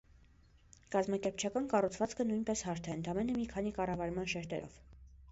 Կազմակերպչական 0.93 1.67
կառուցվածքը 1.73 2.25
նույնպես 2.29 2.63
հարթ 2.69 2.89
է՝ 2.91 2.95
ընդամենը 3.01 3.35
մի 3.35 3.45
քանի 3.51 3.75
կառավարման 3.75 4.31
շերտերով։ 4.33 4.81